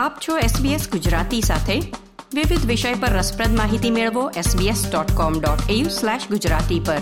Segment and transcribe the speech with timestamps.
[0.00, 1.80] આપ છો SBS ગુજરાતી સાથે.
[2.34, 6.98] વિવિધ વિષય પર રસપ્રદ માહિતી મેળવો sbs.com.au/gujarati પર.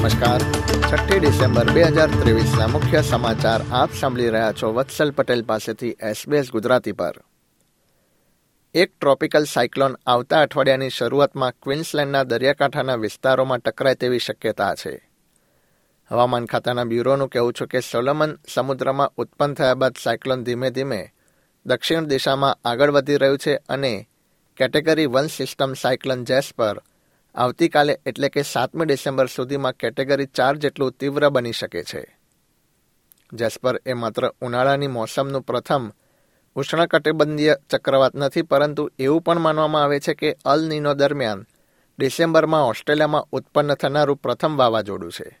[0.00, 0.40] નમસ્કાર.
[0.92, 6.52] છઠ્ઠી ડિસેમ્બર બે હજાર ત્રેવીસના મુખ્ય સમાચાર આપ સાંભળી રહ્યા છો વત્સલ પટેલ પાસેથી એસબીએસ
[6.52, 7.20] ગુજરાતી પર.
[8.74, 15.08] એક ટ્રોપિકલ સાયક્લોન આવતા અઠવાડિયાની શરૂઆતમાં ક્વિન્સલેન્ડના દરિયાકાંઠાના વિસ્તારોમાં ટકરાય તેવી શક્યતા છે.
[16.10, 21.12] હવામાન ખાતાના બ્યુરોનું કહેવું છે કે સોલોમન સમુદ્રમાં ઉત્પન્ન થયા બાદ સાયક્લોન ધીમે ધીમે
[21.66, 24.08] દક્ષિણ દિશામાં આગળ વધી રહ્યું છે અને
[24.56, 26.82] કેટેગરી વન સિસ્ટમ સાયક્લોન જેસ પર
[27.34, 32.18] આવતીકાલે એટલે કે સાતમી ડિસેમ્બર સુધીમાં કેટેગરી ચાર જેટલું તીવ્ર બની શકે છે.
[33.32, 35.90] જેસ્પર એ માત્ર ઉનાળાની મોસમનું પ્રથમ
[36.58, 41.46] ઉષ્ણકટિબંધીય ચક્રવાત નથી, પરંતુ એવું પણ માનવામાં આવે છે કે અલ નીનો દરમિયાન
[41.98, 45.40] ડિસેમ્બરમાં ઓસ્ટ્રેલિયામાં ઉત્પન્ન થનારું પ્રથમ વાવાઝોડું છે.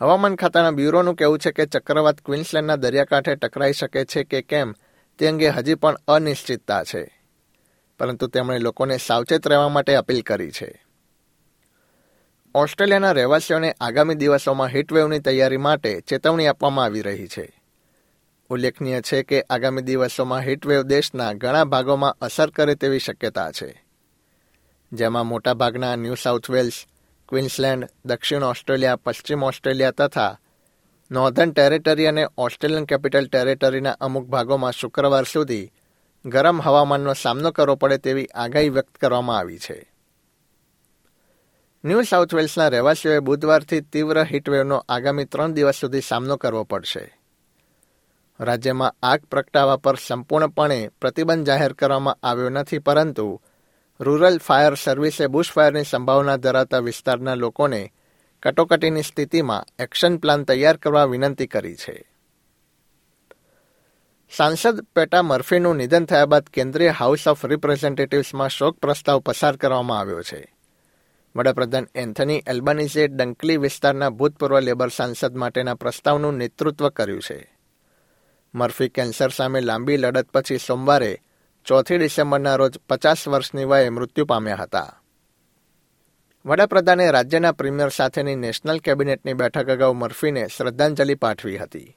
[0.00, 4.74] હવામાન ખાતાના બ્યુરોનું કહેવું છે કે ચક્રવાત ક્વિન્સલેન્ડના દરિયાકાંઠે ટકરાઈ શકે છે કે કેમ,
[5.18, 7.22] તે અંગે હજી પણ અનિશ્ચિતતા છે.
[7.98, 10.84] પરંતુ તેમણે લોકોને સાવચેત રહેવા માટે અપીલ કરી છે.
[12.54, 17.55] ઓસ્ટ્રેલિયાના રહેવાસીઓને આગામી દિવસોમાં હીટવેવની તૈયારી માટે ચેતવણી આપવામાં આવી રહી છે.
[18.50, 23.84] ઉલ્લેખનીય છે કે આગામી દિવસોમાં હીટવેવ દેશના ઘણા ભાગોમાં અસર કરે તેવી શક્યતા છે.
[24.92, 26.84] જેમાં મોટાભાગના ન્યૂ સાઉથ વેલ્સ,
[27.28, 30.38] ક્વિન્સલેન્ડ, દક્ષિણ ઓસ્ટ્રેલિયા, પશ્ચિમ ઓસ્ટ્રેલિયા તથા
[31.10, 35.72] નોર્ધન ટેરેટરી અને ઓસ્ટ્રેલિયન કેપિટલ ટેરેટરીના અમુક ભાગોમાં શુક્રવાર સુધી
[36.26, 39.92] ગરમ હવામાનનો સામનો કરવો પડે તેવી આગાહી વ્યક્ત કરવામાં આવી છે.
[41.84, 47.15] ન્યૂ સાઉથ વેલ્સના રહેવાસીઓએ બુધવારથી તીવ્ર હીટવેવનો આગામી ત્રણ દિવસ સુધી સામનો કરવો પડશે.
[48.40, 53.40] રાજ્યમાં આગ પ્રગટાવવા પર સંપૂર્ણપણે પ્રતિબંધ જાહેર કરવામાં આવ્યો નથી, પરંતુ
[54.00, 57.92] રૂરલ ફાયર સર્વિસે બુશફાયરની સંભાવના ધરાવતા વિસ્તારના લોકોને
[58.42, 62.10] કટોકટીની સ્થિતિમાં એક્શન પ્લાન તૈયાર કરવા વિનંતી કરી છે.
[64.30, 70.22] સાંસદ પેટા મર્ફીનું નિધન થયા બાદ કેન્દ્રીય હાઉસ ઓફ રિપ્રેઝેન્ટેટિવ્સમાં શોક પ્રસ્તાવ પસાર કરવામાં આવ્યો
[70.22, 70.54] છે.
[71.36, 77.55] વડાપ્રધાન એન્થની એલ્બાનીઝે ડંકલી વિસ્તારના ભૂતપૂર્વ લેબર સાંસદ માટેના પ્રસ્તાવનું નેતૃત્વ કર્યું છે.
[78.56, 81.22] મર્ફી કેન્સર સામે લાંબી લડત પછી સોમવારે,
[81.64, 85.00] ચોથી ડિસેમ્બરના રોજ પચાસ વર્ષની વયે મૃત્યુ પામ્યા હતા.
[86.46, 91.96] વડાપ્રધાને રાજ્યના પ્રીમિયર સાથેની નેશનલ કેબિનેટની બેઠક અગાઉ મર્ફીને શ્રદ્ધાંજલિ પાઠવી હતી.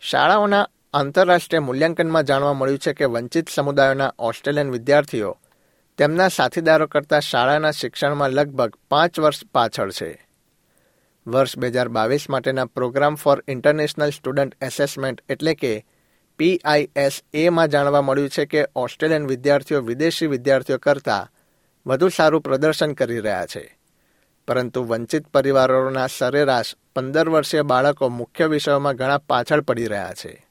[0.00, 5.38] શાળાઓના આંતરરાષ્ટ્રીય મૂલ્યાંકનમાં જાણવા મળ્યું છે કે વંચિત સમુદાયોના ઓસ્ટ્રેલિયન વિદ્યાર્થીઓ
[5.98, 10.27] તેમના સાથીદારો કરતાં શાળાના શિક્ષણમાં લગભગ પાંચ વર્ષ પાછળ છે.
[11.28, 15.86] વર્ષ બે હજાર બાવીસ માટેના programme for international student assessment એટલે કે
[16.38, 21.32] પીઆઈએસ એમાં જાણવા મળ્યું છે કે ઓસ્ટ્રેલિયન વિદ્યાર્થીઓ વિદેશી વિદ્યાર્થીઓ કરતાં
[21.86, 23.78] વધુ સારું પ્રદર્શન કરી રહ્યા છે.
[24.48, 30.46] પરંતુ વંચિત પરિવારોના સરેરાશ પંદર વર્ષીય બાળકો મુખ્ય વિષયોમાં ઘણા પાછળ પડી રહ્યા છે.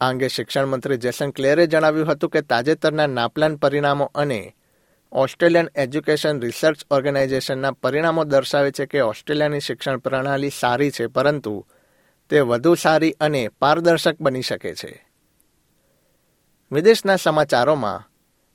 [0.00, 4.56] આ અંગે શિક્ષણ જેસન ક્લેરે જણાવ્યું હતું કે તાજેતરના નાપલાન પરિણામો અને
[5.12, 11.66] ઓસ્ટ્રેલિયન એજ્યુકેશન રિસર્ચ ઓર્ગેનાઇઝેશનના પરિણામો દર્શાવે છે કે ઓસ્ટ્રેલિયાની શિક્ષણ પ્રણાલી સારી છે, પરંતુ
[12.30, 15.08] તે વધુ સારી અને પારદર્શક બની શકે છે.
[16.72, 18.10] વિદેશના સમાચારોમાં,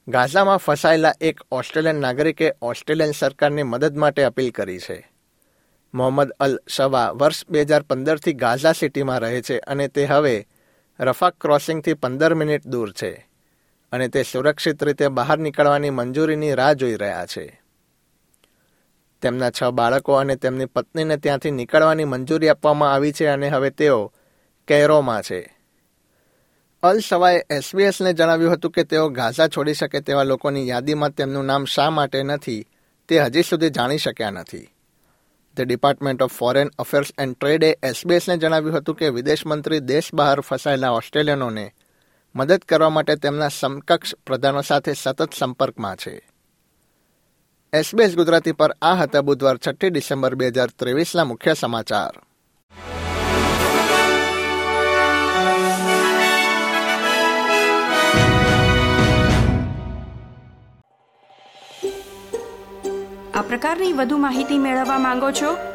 [0.08, 5.12] ગાઝામાં ફસાયેલા એક ઓસ્ટ્રેલિયન નાગરિકે ઓસ્ટ્રેલિયન સરકારની મદદ માટે અપીલ કરી છે.
[5.94, 10.48] મોહમ્મદ અલ શવા વર્ષ બે હજાર પંદરથી ગાઝા સિટીમાં રહે છે અને તે હવે
[11.00, 13.35] રફાક ક્રોસિંગથી પંદર મિનિટ દૂર છે.
[13.96, 17.62] અને તે સુરક્ષિત રીતે બહાર નીકળવાની મંજૂરીની રાહ જોઈ રહ્યા છે.
[19.22, 24.14] તેમના છ બાળકો અને તેમની પત્નીને ત્યાંથી નીકળવાની મંજૂરી આપવામાં આવી છે અને હવે તેઓ
[24.68, 25.58] કેરોમાં છે.
[26.84, 31.66] અલ સવાએ એસબીએસને જણાવ્યું હતું કે તેઓ ગાઝા છોડી શકે તેવા લોકોની યાદીમાં તેમનું નામ
[31.66, 32.68] શા માટે નથી
[33.08, 34.70] તે હજી સુધી જાણી શક્યા નથી.
[35.58, 40.40] The department of foreign affairs and ટ્રેડે એસબીએસને જણાવ્યું હતું કે વિદેશ મંત્રી દેશ બહાર
[40.40, 41.74] ફસાયેલા ઓસ્ટ્રેલિયનોને
[42.36, 46.30] મદદ કરવા માટે તેમના સમકક્ષ પ્રધાનો સાથે સતત સંપર્કમાં છે.
[47.74, 52.22] એસબીએસ ગુજરાતી પર આ હતા બુધવાર છઠ્ઠી ડિસેમ્બર બે હજાર ત્રેવીસના મુખ્ય સમાચાર.
[63.34, 65.75] આ પ્રકારની વધુ માહિતી મેળવવા માંગો છો?